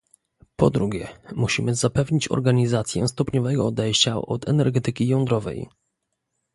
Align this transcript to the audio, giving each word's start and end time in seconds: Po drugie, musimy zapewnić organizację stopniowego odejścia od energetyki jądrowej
Po 0.55 0.69
drugie, 0.69 1.07
musimy 1.35 1.75
zapewnić 1.75 2.27
organizację 2.31 3.07
stopniowego 3.07 3.67
odejścia 3.67 4.17
od 4.17 4.49
energetyki 4.49 5.07
jądrowej 5.07 5.69